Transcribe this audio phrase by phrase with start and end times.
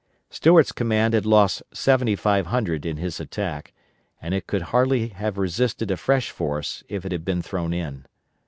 [0.31, 3.71] Stuart's command had lost 7,500 in his attack,
[4.19, 8.07] and it could hardly have resisted a fresh force if it had been thrown in.